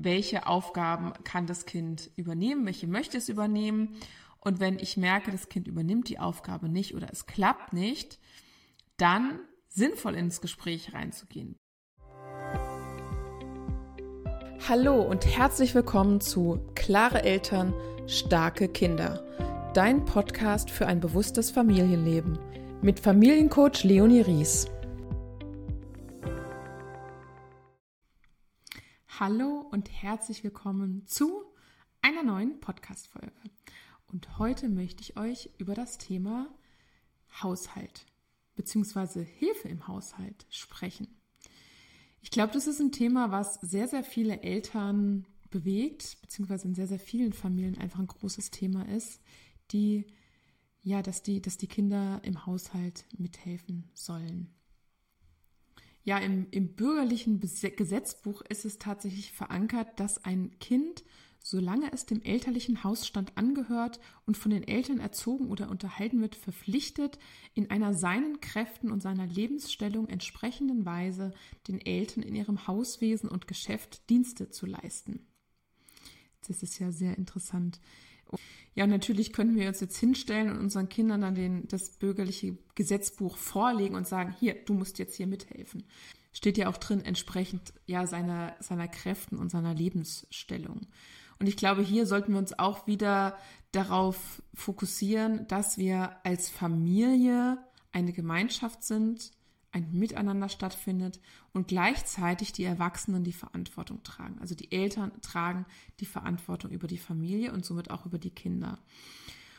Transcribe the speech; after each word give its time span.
welche 0.00 0.46
Aufgaben 0.46 1.12
kann 1.24 1.46
das 1.46 1.66
Kind 1.66 2.10
übernehmen, 2.16 2.66
welche 2.66 2.86
möchte 2.86 3.18
es 3.18 3.28
übernehmen. 3.28 3.96
Und 4.40 4.60
wenn 4.60 4.78
ich 4.78 4.96
merke, 4.96 5.32
das 5.32 5.48
Kind 5.48 5.66
übernimmt 5.66 6.08
die 6.08 6.20
Aufgabe 6.20 6.68
nicht 6.68 6.94
oder 6.94 7.08
es 7.10 7.26
klappt 7.26 7.72
nicht, 7.72 8.20
dann 8.96 9.40
sinnvoll 9.68 10.14
ins 10.14 10.40
Gespräch 10.40 10.94
reinzugehen. 10.94 11.56
Hallo 14.68 15.02
und 15.02 15.26
herzlich 15.26 15.74
willkommen 15.74 16.20
zu 16.20 16.60
Klare 16.74 17.22
Eltern, 17.24 17.74
starke 18.06 18.68
Kinder. 18.68 19.24
Dein 19.74 20.04
Podcast 20.04 20.70
für 20.70 20.86
ein 20.86 21.00
bewusstes 21.00 21.50
Familienleben 21.50 22.38
mit 22.82 23.00
Familiencoach 23.00 23.82
Leonie 23.82 24.20
Ries. 24.20 24.66
Hallo 29.20 29.66
und 29.72 29.90
herzlich 29.90 30.44
willkommen 30.44 31.04
zu 31.08 31.42
einer 32.02 32.22
neuen 32.22 32.60
Podcast-Folge. 32.60 33.32
Und 34.06 34.38
heute 34.38 34.68
möchte 34.68 35.02
ich 35.02 35.16
euch 35.16 35.50
über 35.58 35.74
das 35.74 35.98
Thema 35.98 36.48
Haushalt 37.42 38.06
bzw. 38.54 39.24
Hilfe 39.24 39.66
im 39.66 39.88
Haushalt 39.88 40.46
sprechen. 40.50 41.08
Ich 42.20 42.30
glaube, 42.30 42.52
das 42.52 42.68
ist 42.68 42.78
ein 42.78 42.92
Thema, 42.92 43.32
was 43.32 43.54
sehr, 43.54 43.88
sehr 43.88 44.04
viele 44.04 44.42
Eltern 44.42 45.26
bewegt, 45.50 46.18
beziehungsweise 46.22 46.68
in 46.68 46.76
sehr, 46.76 46.86
sehr 46.86 47.00
vielen 47.00 47.32
Familien 47.32 47.76
einfach 47.76 47.98
ein 47.98 48.06
großes 48.06 48.52
Thema 48.52 48.86
ist, 48.86 49.20
die, 49.72 50.06
ja, 50.84 51.02
dass 51.02 51.24
die, 51.24 51.42
dass 51.42 51.56
die 51.56 51.66
Kinder 51.66 52.20
im 52.22 52.46
Haushalt 52.46 53.04
mithelfen 53.18 53.90
sollen. 53.94 54.54
Ja, 56.08 56.16
im, 56.16 56.46
im 56.52 56.74
bürgerlichen 56.74 57.38
Gesetzbuch 57.38 58.40
ist 58.48 58.64
es 58.64 58.78
tatsächlich 58.78 59.30
verankert, 59.30 60.00
dass 60.00 60.24
ein 60.24 60.58
Kind, 60.58 61.04
solange 61.38 61.92
es 61.92 62.06
dem 62.06 62.22
elterlichen 62.22 62.82
Hausstand 62.82 63.36
angehört 63.36 64.00
und 64.24 64.38
von 64.38 64.50
den 64.50 64.66
Eltern 64.66 65.00
erzogen 65.00 65.50
oder 65.50 65.68
unterhalten 65.68 66.22
wird, 66.22 66.34
verpflichtet, 66.34 67.18
in 67.52 67.68
einer 67.68 67.92
seinen 67.92 68.40
Kräften 68.40 68.90
und 68.90 69.02
seiner 69.02 69.26
Lebensstellung 69.26 70.08
entsprechenden 70.08 70.86
Weise 70.86 71.34
den 71.68 71.78
Eltern 71.78 72.22
in 72.22 72.34
ihrem 72.34 72.66
Hauswesen 72.66 73.28
und 73.28 73.46
Geschäft 73.46 74.08
Dienste 74.08 74.48
zu 74.48 74.64
leisten. 74.64 75.26
Das 76.46 76.62
ist 76.62 76.78
ja 76.78 76.90
sehr 76.90 77.18
interessant. 77.18 77.80
Ja, 78.74 78.86
natürlich 78.86 79.32
könnten 79.32 79.56
wir 79.56 79.68
uns 79.68 79.80
jetzt 79.80 79.98
hinstellen 79.98 80.50
und 80.50 80.58
unseren 80.58 80.88
Kindern 80.88 81.22
dann 81.22 81.34
den, 81.34 81.66
das 81.68 81.90
bürgerliche 81.90 82.56
Gesetzbuch 82.74 83.36
vorlegen 83.36 83.96
und 83.96 84.06
sagen, 84.06 84.34
hier, 84.38 84.54
du 84.54 84.74
musst 84.74 84.98
jetzt 84.98 85.16
hier 85.16 85.26
mithelfen. 85.26 85.84
Steht 86.32 86.58
ja 86.58 86.68
auch 86.68 86.76
drin, 86.76 87.04
entsprechend 87.04 87.72
ja 87.86 88.06
seiner, 88.06 88.54
seiner 88.60 88.86
Kräften 88.86 89.36
und 89.36 89.50
seiner 89.50 89.74
Lebensstellung. 89.74 90.86
Und 91.40 91.48
ich 91.48 91.56
glaube, 91.56 91.82
hier 91.82 92.06
sollten 92.06 92.32
wir 92.32 92.38
uns 92.38 92.58
auch 92.58 92.86
wieder 92.86 93.36
darauf 93.72 94.42
fokussieren, 94.54 95.46
dass 95.48 95.78
wir 95.78 96.16
als 96.24 96.48
Familie 96.48 97.58
eine 97.92 98.12
Gemeinschaft 98.12 98.84
sind, 98.84 99.32
ein 99.72 99.92
Miteinander 99.92 100.48
stattfindet 100.48 101.20
und 101.52 101.68
gleichzeitig 101.68 102.52
die 102.52 102.64
Erwachsenen 102.64 103.24
die 103.24 103.32
Verantwortung 103.32 104.02
tragen. 104.02 104.38
Also 104.40 104.54
die 104.54 104.72
Eltern 104.72 105.12
tragen 105.20 105.66
die 106.00 106.06
Verantwortung 106.06 106.70
über 106.70 106.86
die 106.86 106.98
Familie 106.98 107.52
und 107.52 107.64
somit 107.64 107.90
auch 107.90 108.06
über 108.06 108.18
die 108.18 108.30
Kinder. 108.30 108.78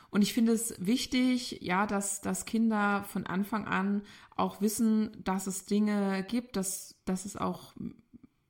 Und 0.10 0.24
ich 0.24 0.34
finde 0.34 0.54
es 0.54 0.74
wichtig, 0.80 1.60
ja, 1.62 1.86
dass, 1.86 2.22
dass 2.22 2.46
Kinder 2.46 3.04
von 3.04 3.28
Anfang 3.28 3.68
an 3.68 4.02
auch 4.36 4.62
wissen, 4.62 5.12
dass 5.24 5.46
es 5.46 5.66
Dinge 5.66 6.26
gibt, 6.28 6.56
dass, 6.56 6.96
dass 7.06 7.26
es 7.26 7.38
auch 7.38 7.74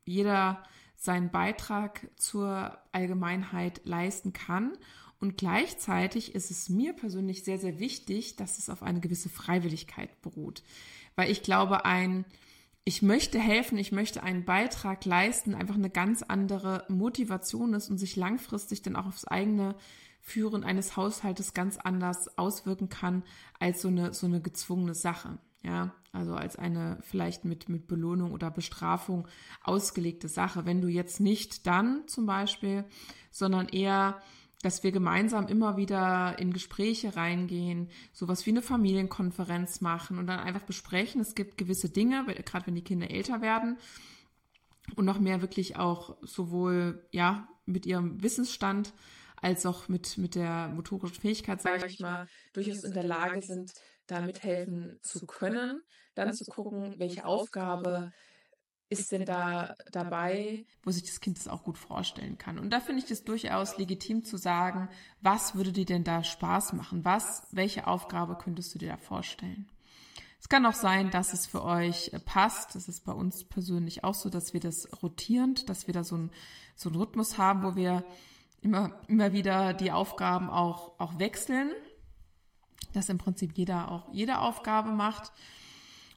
jeder 0.06 0.64
seinen 0.96 1.32
Beitrag 1.32 2.10
zur 2.16 2.78
Allgemeinheit 2.94 3.82
leisten 3.84 4.32
kann. 4.32 4.78
Und 5.20 5.36
gleichzeitig 5.38 6.34
ist 6.34 6.50
es 6.50 6.70
mir 6.70 6.94
persönlich 6.94 7.44
sehr, 7.44 7.60
sehr 7.60 7.80
wichtig, 7.80 8.38
dass 8.38 8.58
es 8.58 8.70
auf 8.70 8.82
eine 8.82 9.02
gewisse 9.02 9.28
Freiwilligkeit 9.28 10.22
beruht 10.22 10.64
weil 11.16 11.32
ich 11.32 11.44
glaube, 11.44 11.86
ein 11.86 12.26
ich 12.90 13.04
möchte 13.04 13.38
helfen, 13.38 13.78
ich 13.78 13.92
möchte 13.92 14.24
einen 14.24 14.46
Beitrag 14.46 15.06
leisten, 15.06 15.54
einfach 15.54 15.76
eine 15.76 15.92
ganz 15.92 16.24
andere 16.24 16.86
Motivation 16.88 17.76
ist 17.76 17.90
und 17.90 18.00
sich 18.00 18.16
langfristig 18.16 18.82
dann 18.82 18.96
auch 18.96 19.06
aufs 19.06 19.26
eigene 19.26 19.76
Führen 20.22 20.64
eines 20.64 20.98
Haushaltes 20.98 21.54
ganz 21.54 21.78
anders 21.78 22.38
auswirken 22.38 22.90
kann 22.90 23.24
als 23.60 23.82
so 23.82 23.90
eine, 23.90 24.14
so 24.14 24.26
eine 24.26 24.42
gezwungene 24.42 24.96
Sache. 24.96 25.38
Ja, 25.62 25.94
also 26.14 26.34
als 26.34 26.56
eine 26.56 26.98
vielleicht 27.02 27.46
mit, 27.46 27.70
mit 27.70 27.86
Belohnung 27.86 28.32
oder 28.32 28.50
Bestrafung 28.50 29.28
ausgelegte 29.62 30.28
Sache. 30.28 30.66
Wenn 30.66 30.82
du 30.82 30.88
jetzt 30.88 31.20
nicht 31.20 31.68
dann 31.68 32.08
zum 32.08 32.26
Beispiel, 32.26 32.86
sondern 33.30 33.68
eher 33.68 34.22
dass 34.62 34.84
wir 34.84 34.92
gemeinsam 34.92 35.48
immer 35.48 35.78
wieder 35.78 36.38
in 36.38 36.52
Gespräche 36.52 37.16
reingehen, 37.16 37.90
sowas 38.12 38.46
wie 38.46 38.50
eine 38.50 38.62
Familienkonferenz 38.62 39.80
machen 39.80 40.18
und 40.18 40.28
dann 40.28 40.40
einfach 40.40 40.64
besprechen. 40.64 41.22
Es 41.22 41.34
gibt 41.34 41.58
gewisse 41.58 41.90
Dinge, 41.90 42.26
gerade 42.46 42.68
wenn 42.68 42.76
die 42.76 42.84
Kinder 42.84 43.10
älter 43.10 43.42
werden 43.42 43.78
und 44.96 45.06
noch 45.06 45.20
mehr 45.20 45.42
wirklich 45.42 45.78
auch 45.78 46.18
sowohl 46.22 47.08
ja 47.12 47.48
mit 47.66 47.86
ihrem 47.86 48.22
Wissensstand 48.22 48.94
als 49.38 49.66
auch 49.66 49.88
mit, 49.88 50.18
mit 50.18 50.36
der 50.36 50.68
motorischen 50.70 51.22
Fähigkeit, 51.22 51.62
sage 51.62 51.86
ich 51.88 52.00
mal, 52.00 52.28
durchaus 52.52 52.84
in 52.84 52.94
der 52.94 53.04
Lage 53.04 53.42
sind, 53.42 53.72
da 54.08 54.20
mithelfen 54.20 55.00
zu 55.02 55.26
können, 55.26 55.82
dann 56.16 56.34
zu 56.34 56.44
gucken, 56.46 56.96
welche 56.98 57.26
Aufgabe 57.26 58.12
ist 58.90 59.12
denn 59.12 59.26
da 59.26 59.76
dabei, 59.92 60.66
wo 60.84 60.92
sich 60.92 61.04
das 61.04 61.20
Kind 61.20 61.38
das 61.38 61.48
auch 61.48 61.64
gut 61.64 61.78
vorstellen 61.78 62.38
kann. 62.38 62.58
Und 62.58 62.72
da 62.72 62.80
finde 62.80 63.04
ich 63.04 63.12
es 63.12 63.24
durchaus 63.24 63.78
legitim 63.78 64.24
zu 64.24 64.38
sagen, 64.38 64.90
was 65.22 65.56
würde 65.56 65.72
dir 65.72 65.86
denn 65.86 66.04
da 66.04 66.24
Spaß 66.24 66.74
machen? 66.74 67.06
Was, 67.06 67.44
welche 67.52 67.86
Aufgabe 67.86 68.36
könntest 68.36 68.74
du 68.74 68.80
dir 68.80 68.90
da 68.90 68.98
vorstellen? 68.98 69.70
Es 70.42 70.50
kann 70.50 70.66
auch 70.66 70.74
sein, 70.74 71.12
dass 71.12 71.34
es 71.34 71.46
für 71.46 71.64
euch 71.64 72.12
äh, 72.14 72.20
passt. 72.20 72.74
Das 72.74 72.88
ist 72.88 73.06
bei 73.06 73.12
uns 73.12 73.44
persönlich 73.44 74.04
auch 74.04 74.16
so, 74.16 74.30
dass 74.30 74.54
wir 74.54 74.60
das 74.60 74.88
rotierend, 75.04 75.70
dass 75.70 75.86
wir 75.86 75.94
da 75.94 76.04
so 76.04 76.16
einen, 76.16 76.32
so 76.76 76.90
einen 76.90 76.98
Rhythmus 76.98 77.38
haben, 77.38 77.64
wo 77.64 77.76
wir 77.76 78.04
immer, 78.62 79.00
immer 79.08 79.34
wieder 79.34 79.74
die 79.74 79.92
Aufgaben 79.92 80.50
auch, 80.50 81.00
auch 81.00 81.20
wechseln. 81.20 81.72
Dass 82.94 83.10
im 83.10 83.20
Prinzip 83.20 83.56
jeder 83.56 83.92
auch 83.92 84.12
jede 84.12 84.40
Aufgabe 84.40 84.92
macht 84.92 85.32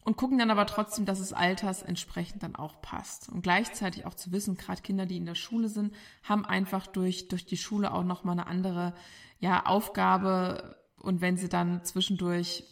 und 0.04 0.16
gucken 0.16 0.38
dann 0.38 0.50
aber 0.50 0.66
trotzdem, 0.66 1.06
dass 1.06 1.20
es 1.20 1.32
alters 1.32 1.82
entsprechend 1.82 2.42
dann 2.42 2.56
auch 2.56 2.80
passt. 2.82 3.28
Und 3.28 3.42
gleichzeitig 3.42 4.04
auch 4.04 4.14
zu 4.14 4.32
wissen, 4.32 4.56
gerade 4.56 4.82
Kinder, 4.82 5.06
die 5.06 5.16
in 5.16 5.26
der 5.26 5.36
Schule 5.36 5.68
sind, 5.68 5.94
haben 6.24 6.44
einfach 6.44 6.86
durch, 6.86 7.28
durch 7.28 7.46
die 7.46 7.56
Schule 7.56 7.92
auch 7.92 8.02
nochmal 8.02 8.38
eine 8.38 8.46
andere 8.46 8.94
ja, 9.38 9.64
Aufgabe. 9.66 10.76
Und 10.96 11.20
wenn 11.20 11.36
sie 11.36 11.48
dann 11.48 11.84
zwischendurch 11.84 12.64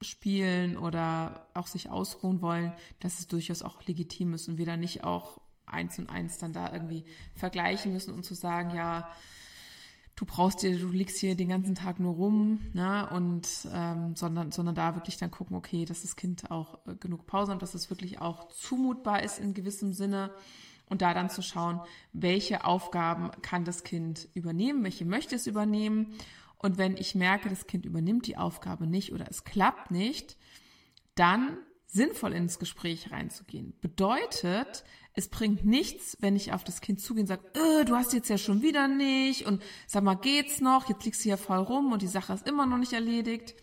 spielen 0.00 0.76
oder 0.76 1.48
auch 1.54 1.66
sich 1.66 1.90
ausruhen 1.90 2.40
wollen, 2.40 2.72
dass 3.00 3.18
es 3.18 3.26
durchaus 3.26 3.62
auch 3.62 3.82
legitim 3.84 4.34
ist 4.34 4.48
und 4.48 4.58
wir 4.58 4.66
dann 4.66 4.80
nicht 4.80 5.04
auch 5.04 5.40
eins 5.64 5.98
und 5.98 6.08
eins 6.08 6.38
dann 6.38 6.52
da 6.52 6.72
irgendwie 6.72 7.04
vergleichen 7.34 7.92
müssen 7.92 8.14
und 8.14 8.24
zu 8.24 8.34
sagen, 8.34 8.74
ja, 8.76 9.10
du 10.16 10.24
brauchst 10.24 10.62
dir, 10.62 10.76
du 10.78 10.88
liegst 10.88 11.18
hier 11.18 11.36
den 11.36 11.50
ganzen 11.50 11.74
Tag 11.74 12.00
nur 12.00 12.14
rum, 12.14 12.60
ne? 12.72 13.08
Und 13.10 13.46
ähm, 13.72 14.16
sondern, 14.16 14.50
sondern 14.50 14.74
da 14.74 14.94
wirklich 14.94 15.18
dann 15.18 15.30
gucken, 15.30 15.56
okay, 15.56 15.84
dass 15.84 16.02
das 16.02 16.16
Kind 16.16 16.50
auch 16.50 16.78
äh, 16.86 16.94
genug 16.94 17.26
Pause 17.26 17.52
hat, 17.52 17.62
dass 17.62 17.74
es 17.74 17.90
wirklich 17.90 18.20
auch 18.20 18.48
zumutbar 18.48 19.22
ist 19.22 19.38
in 19.38 19.54
gewissem 19.54 19.92
Sinne. 19.92 20.30
Und 20.88 21.02
da 21.02 21.14
dann 21.14 21.30
zu 21.30 21.42
schauen, 21.42 21.80
welche 22.12 22.64
Aufgaben 22.64 23.30
kann 23.42 23.64
das 23.64 23.82
Kind 23.82 24.28
übernehmen, 24.34 24.84
welche 24.84 25.04
möchte 25.04 25.34
es 25.34 25.48
übernehmen. 25.48 26.14
Und 26.58 26.78
wenn 26.78 26.96
ich 26.96 27.14
merke, 27.14 27.48
das 27.48 27.66
Kind 27.66 27.84
übernimmt 27.84 28.26
die 28.26 28.36
Aufgabe 28.36 28.86
nicht 28.86 29.12
oder 29.12 29.26
es 29.28 29.44
klappt 29.44 29.90
nicht, 29.90 30.36
dann 31.16 31.58
sinnvoll 31.86 32.32
ins 32.32 32.58
Gespräch 32.60 33.10
reinzugehen. 33.10 33.74
Bedeutet, 33.80 34.84
es 35.16 35.28
bringt 35.28 35.64
nichts, 35.64 36.18
wenn 36.20 36.36
ich 36.36 36.52
auf 36.52 36.62
das 36.62 36.82
Kind 36.82 37.00
zugehe 37.00 37.22
und 37.22 37.26
sage, 37.26 37.42
äh, 37.54 37.84
du 37.86 37.96
hast 37.96 38.12
jetzt 38.12 38.28
ja 38.28 38.36
schon 38.36 38.60
wieder 38.60 38.86
nicht 38.86 39.46
und 39.46 39.62
sag 39.86 40.04
mal, 40.04 40.14
geht's 40.14 40.60
noch? 40.60 40.90
Jetzt 40.90 41.04
liegst 41.06 41.22
du 41.22 41.24
hier 41.24 41.38
voll 41.38 41.58
rum 41.58 41.90
und 41.90 42.02
die 42.02 42.06
Sache 42.06 42.34
ist 42.34 42.46
immer 42.46 42.66
noch 42.66 42.76
nicht 42.76 42.92
erledigt. 42.92 43.54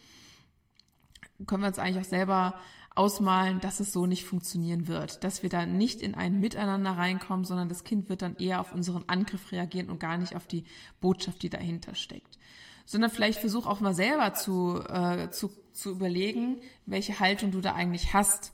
Können 1.46 1.62
wir 1.62 1.68
uns 1.68 1.78
eigentlich 1.78 2.04
auch 2.04 2.10
selber 2.10 2.60
ausmalen, 2.96 3.60
dass 3.60 3.80
es 3.80 3.94
so 3.94 4.08
nicht 4.08 4.26
funktionieren 4.26 4.88
wird, 4.88 5.24
dass 5.24 5.44
wir 5.44 5.50
da 5.50 5.68
nicht 5.68 6.02
in 6.02 6.16
ein 6.16 6.40
Miteinander 6.40 6.92
reinkommen, 6.92 7.46
sondern 7.46 7.70
das 7.70 7.84
Kind 7.84 8.10
wird 8.10 8.24
dann 8.24 8.36
eher 8.38 8.60
auf 8.60 8.74
unseren 8.74 9.08
Angriff 9.08 9.52
reagieren 9.52 9.92
und 9.92 10.00
gar 10.00 10.18
nicht 10.18 10.36
auf 10.36 10.48
die 10.48 10.64
Botschaft, 11.02 11.44
die 11.44 11.50
dahinter 11.50 11.94
steckt. 11.94 12.40
Sondern 12.86 13.12
vielleicht 13.12 13.40
versuch 13.40 13.68
auch 13.68 13.80
mal 13.80 13.94
selber 13.94 14.34
zu, 14.34 14.80
äh, 14.90 15.30
zu, 15.30 15.52
zu 15.72 15.92
überlegen, 15.92 16.62
welche 16.88 17.20
Haltung 17.20 17.52
du 17.52 17.62
da 17.62 17.76
eigentlich 17.76 18.14
hast. 18.14 18.54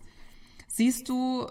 Siehst 0.68 1.07
du 1.07 1.48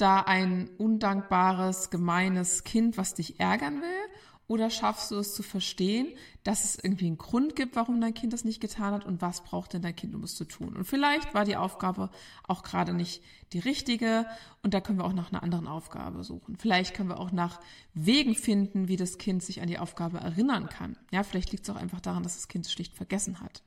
da 0.00 0.20
ein 0.20 0.70
undankbares, 0.78 1.90
gemeines 1.90 2.64
Kind, 2.64 2.96
was 2.96 3.14
dich 3.14 3.38
ärgern 3.40 3.82
will? 3.82 4.12
Oder 4.46 4.70
schaffst 4.70 5.10
du 5.10 5.16
es 5.16 5.34
zu 5.34 5.42
verstehen, 5.42 6.08
dass 6.42 6.64
es 6.64 6.82
irgendwie 6.82 7.06
einen 7.06 7.18
Grund 7.18 7.54
gibt, 7.54 7.76
warum 7.76 8.00
dein 8.00 8.14
Kind 8.14 8.32
das 8.32 8.46
nicht 8.46 8.62
getan 8.62 8.94
hat 8.94 9.04
und 9.04 9.20
was 9.20 9.42
braucht 9.42 9.74
denn 9.74 9.82
dein 9.82 9.94
Kind, 9.94 10.14
um 10.14 10.22
es 10.22 10.36
zu 10.36 10.46
tun? 10.46 10.74
Und 10.74 10.86
vielleicht 10.86 11.34
war 11.34 11.44
die 11.44 11.56
Aufgabe 11.56 12.08
auch 12.46 12.62
gerade 12.62 12.94
nicht 12.94 13.22
die 13.52 13.58
richtige 13.58 14.24
und 14.62 14.72
da 14.72 14.80
können 14.80 14.98
wir 14.98 15.04
auch 15.04 15.12
nach 15.12 15.30
einer 15.30 15.42
anderen 15.42 15.66
Aufgabe 15.66 16.24
suchen. 16.24 16.56
Vielleicht 16.56 16.94
können 16.94 17.10
wir 17.10 17.20
auch 17.20 17.30
nach 17.30 17.60
Wegen 17.92 18.34
finden, 18.34 18.88
wie 18.88 18.96
das 18.96 19.18
Kind 19.18 19.42
sich 19.42 19.60
an 19.60 19.68
die 19.68 19.78
Aufgabe 19.78 20.16
erinnern 20.16 20.70
kann. 20.70 20.96
Ja, 21.12 21.24
vielleicht 21.24 21.52
liegt 21.52 21.64
es 21.64 21.70
auch 21.70 21.78
einfach 21.78 22.00
daran, 22.00 22.22
dass 22.22 22.36
das 22.36 22.48
Kind 22.48 22.64
es 22.64 22.72
schlicht 22.72 22.94
vergessen 22.96 23.40
hat 23.40 23.62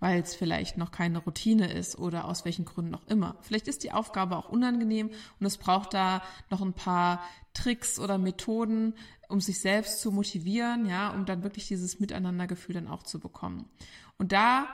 weil 0.00 0.20
es 0.20 0.34
vielleicht 0.34 0.76
noch 0.76 0.90
keine 0.90 1.18
Routine 1.18 1.72
ist 1.72 1.98
oder 1.98 2.26
aus 2.26 2.44
welchen 2.44 2.64
Gründen 2.64 2.94
auch 2.94 3.06
immer. 3.06 3.36
Vielleicht 3.42 3.68
ist 3.68 3.82
die 3.84 3.92
Aufgabe 3.92 4.36
auch 4.36 4.48
unangenehm 4.48 5.10
und 5.40 5.46
es 5.46 5.58
braucht 5.58 5.94
da 5.94 6.22
noch 6.50 6.60
ein 6.60 6.74
paar 6.74 7.22
Tricks 7.54 7.98
oder 7.98 8.18
Methoden, 8.18 8.94
um 9.28 9.40
sich 9.40 9.60
selbst 9.60 10.00
zu 10.00 10.12
motivieren, 10.12 10.86
ja, 10.86 11.10
um 11.10 11.26
dann 11.26 11.42
wirklich 11.42 11.68
dieses 11.68 12.00
Miteinandergefühl 12.00 12.74
dann 12.74 12.88
auch 12.88 13.02
zu 13.02 13.18
bekommen. 13.18 13.68
Und 14.16 14.32
da 14.32 14.68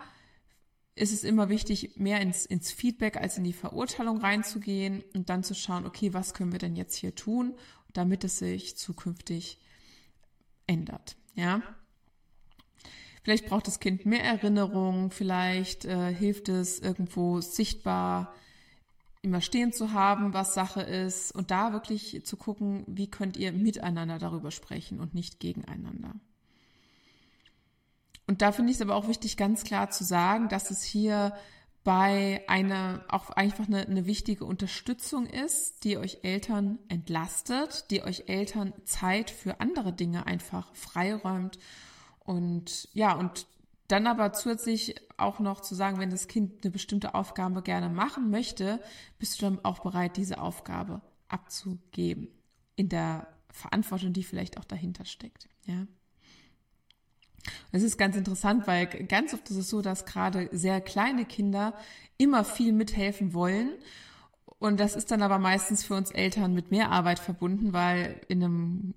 ist 0.95 1.13
es 1.13 1.25
immer 1.25 1.49
wichtig, 1.49 1.97
mehr 1.97 2.21
ins, 2.21 2.47
ins 2.47 2.71
Feedback 2.71 3.17
als 3.17 3.37
in 3.37 3.45
die 3.45 3.53
Verurteilung 3.53 4.19
reinzugehen 4.19 5.03
und 5.15 5.29
dann 5.29 5.43
zu 5.43 5.55
schauen, 5.55 5.87
okay, 5.87 6.15
was 6.15 6.35
können 6.35 6.53
wir 6.53 6.61
denn 6.61 6.77
jetzt 6.77 6.95
hier 6.95 7.15
tun, 7.15 7.55
damit 7.93 8.25
es 8.25 8.39
sich 8.39 8.77
zukünftig 8.77 9.61
ändert, 10.67 11.17
ja. 11.35 11.63
Vielleicht 13.25 13.47
braucht 13.47 13.67
das 13.67 13.81
Kind 13.81 14.05
mehr 14.05 14.23
Erinnerung, 14.23 15.11
vielleicht 15.11 15.87
äh, 15.87 16.13
hilft 16.13 16.51
es 16.51 16.79
irgendwo 16.79 17.41
sichtbar 17.41 18.35
immer 19.23 19.41
stehen 19.41 19.73
zu 19.73 19.93
haben, 19.93 20.35
was 20.35 20.53
Sache 20.53 20.83
ist 20.83 21.35
und 21.35 21.51
da 21.51 21.73
wirklich 21.73 22.23
zu 22.27 22.37
gucken, 22.37 22.85
wie 22.87 23.11
könnt 23.11 23.39
ihr 23.39 23.53
miteinander 23.53 24.19
darüber 24.19 24.51
sprechen 24.51 25.01
und 25.01 25.15
nicht 25.15 25.41
gegeneinander. 25.41 26.13
Und 28.27 28.43
da 28.43 28.53
finde 28.53 28.71
ich 28.71 28.77
es 28.77 28.83
aber 28.83 28.95
auch 28.95 29.09
wichtig, 29.09 29.39
ganz 29.39 29.65
klar 29.65 29.89
zu 29.89 30.05
sagen, 30.05 30.51
dass 30.51 30.71
es 30.71 30.83
hier 30.83 31.33
bei 31.83 32.43
einer 32.47 33.07
auch 33.09 33.31
einfach 33.31 33.67
eine, 33.67 33.87
eine 33.87 34.05
wichtige 34.05 34.45
Unterstützung 34.45 35.25
ist, 35.25 35.85
die 35.85 35.97
euch 35.97 36.19
Eltern 36.25 36.79
entlastet, 36.89 37.91
die 37.91 38.03
euch 38.03 38.25
Eltern 38.27 38.75
Zeit 38.85 39.31
für 39.31 39.61
andere 39.61 39.95
Dinge 39.95 40.27
einfach 40.27 40.75
freiräumt 40.75 41.59
und 42.25 42.89
ja, 42.93 43.15
und 43.15 43.47
dann 43.89 44.07
aber 44.07 44.33
zusätzlich 44.33 44.95
auch 45.19 45.41
noch 45.41 45.61
zu 45.61 45.75
sagen, 45.75 45.99
wenn 45.99 46.11
das 46.11 46.27
Kind 46.27 46.65
eine 46.65 46.71
bestimmte 46.71 47.15
Aufgabe 47.15 47.63
gerne 47.63 47.91
machen 47.91 48.31
möchte, 48.31 48.81
bist 49.19 49.41
du 49.41 49.47
dann 49.47 49.65
auch 49.65 49.81
bereit, 49.81 50.17
diese 50.17 50.41
Aufgabe 50.41 51.03
abzugeben. 51.29 52.29
In 52.77 52.89
der 52.89 53.29
Verantwortung, 53.51 54.13
die 54.13 54.25
vielleicht 54.25 54.59
auch 54.59 54.65
dahinter 54.65 55.05
steckt. 55.05 55.49
Ja. 55.67 55.87
Es 57.73 57.83
ist 57.83 57.99
ganz 57.99 58.17
interessant, 58.17 58.67
weil 58.67 58.87
ganz 58.87 59.35
oft 59.35 59.49
ist 59.51 59.57
es 59.57 59.69
so, 59.69 59.83
dass 59.83 60.07
gerade 60.07 60.49
sehr 60.51 60.81
kleine 60.81 61.27
Kinder 61.27 61.75
immer 62.17 62.43
viel 62.43 62.73
mithelfen 62.73 63.35
wollen. 63.35 63.71
Und 64.59 64.81
das 64.81 64.97
ist 64.97 65.11
dann 65.11 65.23
aber 65.23 65.39
meistens 65.39 65.85
für 65.85 65.95
uns 65.95 66.11
Eltern 66.11 66.55
mit 66.55 66.71
mehr 66.71 66.91
Arbeit 66.91 67.19
verbunden, 67.19 67.75
weil 67.75 68.21
in 68.29 68.43
einem 68.43 68.95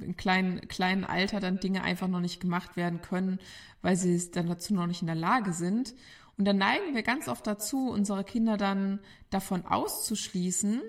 in 0.00 0.16
kleinen, 0.16 0.66
kleinen 0.68 1.04
Alter 1.04 1.40
dann 1.40 1.60
Dinge 1.60 1.82
einfach 1.82 2.08
noch 2.08 2.20
nicht 2.20 2.40
gemacht 2.40 2.76
werden 2.76 3.00
können, 3.02 3.38
weil 3.80 3.96
sie 3.96 4.14
es 4.14 4.30
dann 4.30 4.48
dazu 4.48 4.74
noch 4.74 4.86
nicht 4.86 5.02
in 5.02 5.06
der 5.06 5.16
Lage 5.16 5.52
sind. 5.52 5.94
Und 6.38 6.46
dann 6.46 6.58
neigen 6.58 6.94
wir 6.94 7.02
ganz 7.02 7.28
oft 7.28 7.46
dazu, 7.46 7.90
unsere 7.90 8.24
Kinder 8.24 8.56
dann 8.56 9.00
davon 9.30 9.66
auszuschließen. 9.66 10.80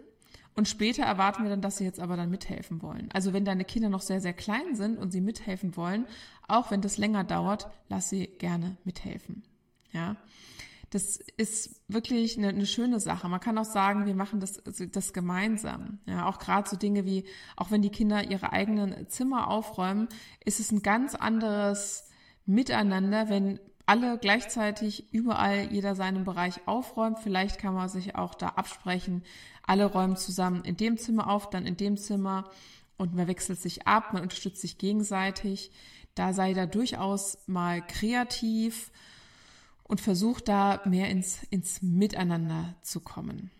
Und 0.56 0.68
später 0.68 1.04
erwarten 1.04 1.44
wir 1.44 1.50
dann, 1.50 1.62
dass 1.62 1.78
sie 1.78 1.84
jetzt 1.84 2.00
aber 2.00 2.16
dann 2.16 2.30
mithelfen 2.30 2.82
wollen. 2.82 3.10
Also 3.12 3.34
wenn 3.34 3.44
deine 3.44 3.66
Kinder 3.66 3.90
noch 3.90 4.02
sehr, 4.02 4.22
sehr 4.22 4.34
klein 4.34 4.76
sind 4.76 4.98
und 4.98 5.12
sie 5.12 5.22
mithelfen 5.22 5.76
wollen, 5.76 6.06
auch 6.48 6.72
wenn 6.72 6.82
das 6.82 6.98
länger 6.98 7.24
dauert, 7.24 7.68
lass 7.90 8.10
sie 8.10 8.28
gerne 8.28 8.78
mithelfen. 8.84 9.44
Ja. 9.92 10.16
Das 10.94 11.18
ist 11.38 11.82
wirklich 11.88 12.38
eine, 12.38 12.50
eine, 12.50 12.68
schöne 12.68 13.00
Sache. 13.00 13.28
Man 13.28 13.40
kann 13.40 13.58
auch 13.58 13.66
sagen, 13.66 14.06
wir 14.06 14.14
machen 14.14 14.40
das, 14.40 14.64
also 14.64 14.86
das 14.86 15.12
gemeinsam. 15.12 15.98
Ja, 16.06 16.28
auch 16.28 16.38
gerade 16.38 16.70
so 16.70 16.76
Dinge 16.76 17.04
wie, 17.04 17.26
auch 17.56 17.72
wenn 17.72 17.82
die 17.82 17.90
Kinder 17.90 18.30
ihre 18.30 18.54
eigenen 18.54 19.10
Zimmer 19.10 19.48
aufräumen, 19.48 20.08
ist 20.46 20.60
es 20.60 20.72
ein 20.72 20.84
ganz 20.84 21.16
anderes 21.16 22.04
Miteinander, 22.46 23.28
wenn 23.28 23.60
alle 23.88 24.20
gleichzeitig 24.20 25.12
überall 25.12 25.68
jeder 25.72 25.96
seinen 25.96 26.26
Bereich 26.26 26.68
aufräumt. 26.68 27.18
Vielleicht 27.18 27.58
kann 27.58 27.74
man 27.74 27.90
sich 27.90 28.16
auch 28.16 28.36
da 28.36 28.50
absprechen. 28.50 29.24
Alle 29.64 29.86
räumen 29.86 30.16
zusammen 30.16 30.64
in 30.64 30.78
dem 30.78 30.98
Zimmer 31.00 31.28
auf, 31.28 31.50
dann 31.50 31.66
in 31.66 31.76
dem 31.76 31.98
Zimmer 31.98 32.52
und 32.98 33.16
man 33.16 33.26
wechselt 33.26 33.60
sich 33.60 33.88
ab, 33.88 34.14
man 34.14 34.22
unterstützt 34.22 34.62
sich 34.62 34.78
gegenseitig. 34.78 35.72
Da 36.14 36.34
sei 36.34 36.54
da 36.54 36.68
durchaus 36.68 37.40
mal 37.48 37.82
kreativ 37.82 38.92
und 39.94 40.02
versucht 40.02 40.48
da 40.48 40.82
mehr 40.86 41.08
ins, 41.12 41.44
ins 41.52 41.84
Miteinander 41.84 42.74
zu 42.82 43.00
kommen. 43.00 43.52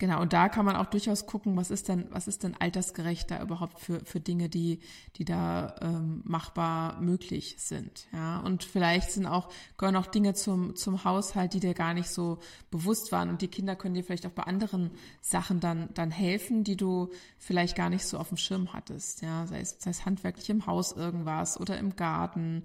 Genau, 0.00 0.20
und 0.20 0.32
da 0.32 0.48
kann 0.48 0.64
man 0.64 0.74
auch 0.74 0.86
durchaus 0.86 1.26
gucken, 1.26 1.56
was 1.56 1.70
ist 1.70 1.86
denn, 1.86 2.08
was 2.10 2.26
ist 2.26 2.42
denn 2.42 2.56
altersgerecht 2.58 3.30
da 3.30 3.40
überhaupt 3.40 3.78
für, 3.78 4.04
für 4.04 4.18
Dinge, 4.18 4.48
die, 4.48 4.80
die 5.14 5.24
da 5.24 5.76
ähm, 5.80 6.22
machbar 6.24 7.00
möglich 7.00 7.54
sind. 7.58 8.08
Ja, 8.12 8.40
und 8.40 8.64
vielleicht 8.64 9.12
sind 9.12 9.26
auch, 9.26 9.50
gehören 9.78 9.94
auch 9.94 10.08
Dinge 10.08 10.34
zum, 10.34 10.74
zum 10.74 11.04
Haushalt, 11.04 11.54
die 11.54 11.60
dir 11.60 11.74
gar 11.74 11.94
nicht 11.94 12.08
so 12.08 12.40
bewusst 12.72 13.12
waren. 13.12 13.28
Und 13.28 13.40
die 13.40 13.46
Kinder 13.46 13.76
können 13.76 13.94
dir 13.94 14.02
vielleicht 14.02 14.26
auch 14.26 14.32
bei 14.32 14.42
anderen 14.42 14.90
Sachen 15.20 15.60
dann, 15.60 15.90
dann 15.94 16.10
helfen, 16.10 16.64
die 16.64 16.76
du 16.76 17.10
vielleicht 17.38 17.76
gar 17.76 17.88
nicht 17.88 18.04
so 18.04 18.18
auf 18.18 18.30
dem 18.30 18.36
Schirm 18.36 18.72
hattest. 18.72 19.22
Ja, 19.22 19.46
sei 19.46 19.60
es, 19.60 19.76
sei 19.78 19.90
es 19.90 20.04
handwerklich 20.04 20.50
im 20.50 20.66
Haus 20.66 20.90
irgendwas 20.90 21.60
oder 21.60 21.78
im 21.78 21.94
Garten 21.94 22.64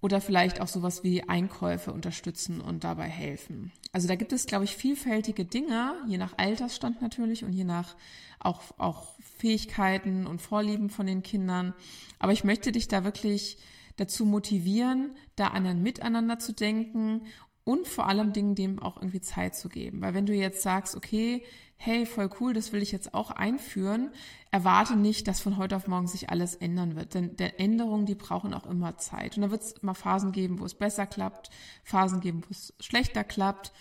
oder 0.00 0.20
vielleicht 0.20 0.60
auch 0.60 0.68
sowas 0.68 1.02
wie 1.04 1.22
Einkäufe 1.28 1.92
unterstützen 1.92 2.60
und 2.60 2.84
dabei 2.84 3.08
helfen. 3.08 3.72
Also 3.92 4.08
da 4.08 4.14
gibt 4.14 4.32
es, 4.32 4.46
glaube 4.46 4.64
ich, 4.64 4.76
vielfältige 4.76 5.44
Dinge, 5.44 5.94
je 6.06 6.18
nach 6.18 6.36
Altersstand 6.36 7.00
natürlich 7.02 7.44
und 7.44 7.52
je 7.52 7.64
nach 7.64 7.96
auch, 8.38 8.62
auch 8.78 9.14
Fähigkeiten 9.38 10.26
und 10.26 10.42
Vorlieben 10.42 10.90
von 10.90 11.06
den 11.06 11.22
Kindern. 11.22 11.74
Aber 12.18 12.32
ich 12.32 12.44
möchte 12.44 12.72
dich 12.72 12.88
da 12.88 13.04
wirklich 13.04 13.58
dazu 13.96 14.26
motivieren, 14.26 15.16
da 15.36 15.48
an 15.48 15.66
ein 15.66 15.82
Miteinander 15.82 16.38
zu 16.38 16.52
denken 16.52 17.22
und 17.66 17.88
vor 17.88 18.06
allem 18.06 18.32
Dingen 18.32 18.54
dem 18.54 18.78
auch 18.78 18.96
irgendwie 18.96 19.20
Zeit 19.20 19.56
zu 19.56 19.68
geben. 19.68 20.00
Weil 20.00 20.14
wenn 20.14 20.24
du 20.24 20.32
jetzt 20.32 20.62
sagst, 20.62 20.94
okay, 20.94 21.42
hey, 21.76 22.06
voll 22.06 22.30
cool, 22.38 22.54
das 22.54 22.72
will 22.72 22.80
ich 22.80 22.92
jetzt 22.92 23.12
auch 23.12 23.32
einführen, 23.32 24.12
erwarte 24.52 24.94
nicht, 24.94 25.26
dass 25.26 25.40
von 25.40 25.56
heute 25.56 25.74
auf 25.74 25.88
morgen 25.88 26.06
sich 26.06 26.30
alles 26.30 26.54
ändern 26.54 26.94
wird. 26.94 27.14
Denn 27.14 27.36
der 27.36 27.58
Änderungen, 27.58 28.06
die 28.06 28.14
brauchen 28.14 28.54
auch 28.54 28.66
immer 28.66 28.98
Zeit. 28.98 29.36
Und 29.36 29.42
da 29.42 29.50
wird 29.50 29.62
es 29.62 29.72
immer 29.72 29.96
Phasen 29.96 30.30
geben, 30.30 30.60
wo 30.60 30.64
es 30.64 30.74
besser 30.74 31.06
klappt, 31.06 31.50
Phasen 31.82 32.20
geben, 32.20 32.44
wo 32.44 32.52
es 32.52 32.72
schlechter 32.78 33.24
klappt. 33.24 33.72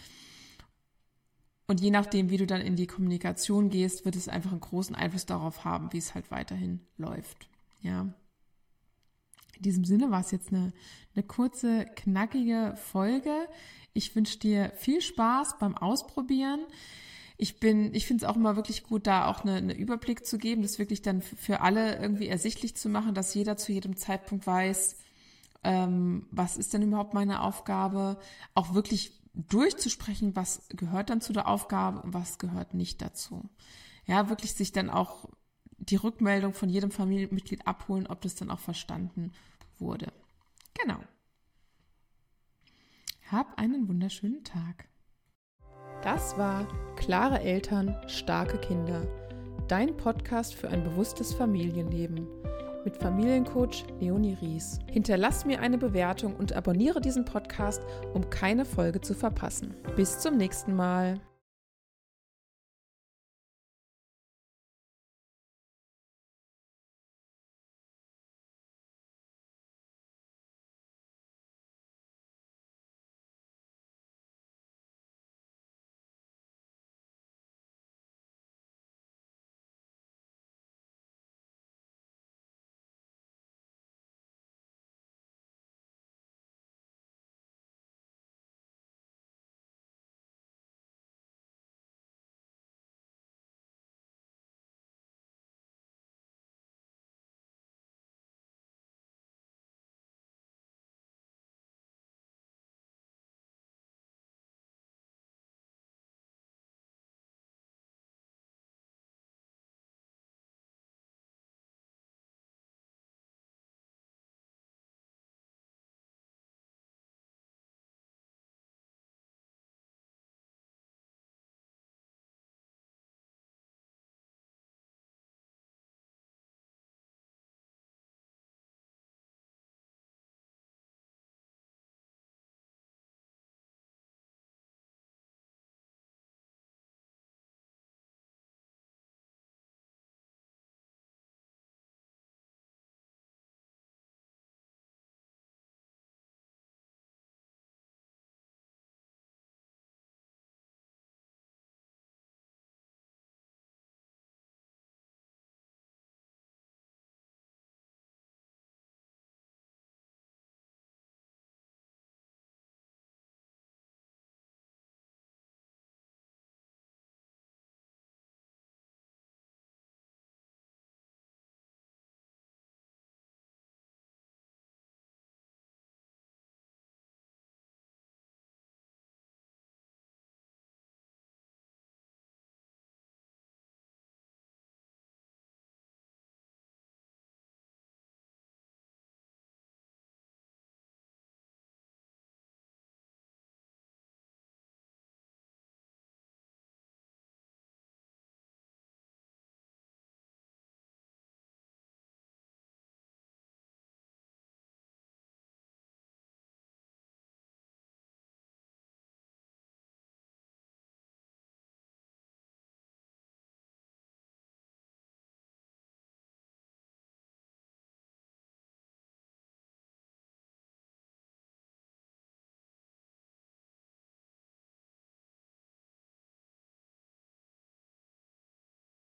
Und 1.68 1.80
je 1.80 1.92
nachdem, 1.92 2.32
wie 2.32 2.38
du 2.38 2.48
dann 2.48 2.62
in 2.62 2.76
die 2.76 2.88
Kommunikation 2.88 3.70
gehst, 3.70 4.04
wird 4.04 4.16
es 4.16 4.28
einfach 4.28 4.52
einen 4.52 4.62
großen 4.62 4.96
Einfluss 4.96 5.28
darauf 5.28 5.64
haben, 5.64 5.94
wie 5.94 6.00
es 6.00 6.16
halt 6.16 6.32
weiterhin 6.32 6.82
läuft. 6.98 7.50
Ja. 7.82 8.08
In 9.58 9.62
diesem 9.64 9.86
Sinne 9.86 10.12
war 10.12 10.22
es 10.22 10.32
jetzt 10.32 10.50
eine, 10.52 10.74
eine 11.16 11.24
kurze, 11.24 11.86
knackige 11.96 12.76
Folge. 12.78 13.34
Ich 13.94 14.16
wünsche 14.16 14.40
dir 14.40 14.72
viel 14.76 15.02
Spaß 15.02 15.60
beim 15.60 15.78
Ausprobieren 15.78 16.62
ich 17.38 17.60
bin, 17.60 17.94
ich 17.94 18.06
finde 18.06 18.26
es 18.26 18.30
auch 18.30 18.38
immer 18.38 18.56
wirklich 18.56 18.84
gut, 18.84 19.08
da 19.08 19.28
auch 19.28 19.44
einen 19.44 19.58
eine 19.58 19.74
Überblick 19.74 20.26
zu 20.26 20.38
geben, 20.38 20.62
das 20.62 20.80
wirklich 20.80 21.02
dann 21.02 21.22
für 21.22 21.62
alle 21.62 22.00
irgendwie 22.00 22.28
ersichtlich 22.28 22.78
zu 22.78 22.88
machen, 22.88 23.14
dass 23.14 23.34
jeder 23.34 23.58
zu 23.58 23.74
jedem 23.74 23.98
Zeitpunkt 23.98 24.48
weiß, 24.48 24.98
ähm, 25.64 26.28
was 26.32 26.56
ist 26.56 26.74
denn 26.74 26.84
überhaupt 26.84 27.14
meine 27.14 27.42
Aufgabe, 27.42 28.20
auch 28.54 28.74
wirklich 28.74 29.20
durchzusprechen, 29.34 30.36
was 30.36 30.62
gehört 30.70 31.10
dann 31.10 31.20
zu 31.20 31.34
der 31.34 31.48
Aufgabe 31.48 32.02
und 32.02 32.14
was 32.14 32.40
gehört 32.40 32.74
nicht 32.74 33.02
dazu. 33.02 33.50
Ja, 34.06 34.30
wirklich 34.30 34.54
sich 34.54 34.72
dann 34.72 34.90
auch 34.90 35.28
die 35.78 35.96
Rückmeldung 35.96 36.54
von 36.54 36.70
jedem 36.70 36.92
Familienmitglied 36.92 37.68
abholen, 37.68 38.08
ob 38.08 38.22
das 38.22 38.36
dann 38.36 38.52
auch 38.52 38.60
verstanden 38.60 39.32
wurde. 39.78 40.12
Genau. 40.82 41.00
Hab 43.32 43.58
einen 43.58 43.88
wunderschönen 43.88 44.44
Tag. 44.44 44.88
Das 46.04 46.38
war 46.38 46.68
Klare 46.96 47.42
Eltern, 47.42 47.96
starke 48.08 48.58
Kinder. 48.60 49.08
Dein 49.68 49.98
Podcast 49.98 50.54
für 50.54 50.70
ein 50.70 50.84
bewusstes 50.84 51.34
Familienleben 51.34 52.28
mit 52.86 52.98
Familiencoach 52.98 53.84
Leonie 54.00 54.38
Ries. 54.42 54.80
Hinterlass 54.92 55.44
mir 55.44 55.60
eine 55.60 55.78
Bewertung 55.78 56.36
und 56.36 56.54
abonniere 56.54 57.02
diesen 57.02 57.26
Podcast, 57.26 57.82
um 58.14 58.30
keine 58.30 58.64
Folge 58.64 59.02
zu 59.02 59.16
verpassen. 59.16 59.74
Bis 59.96 60.20
zum 60.20 60.38
nächsten 60.38 60.76
Mal. 60.76 61.20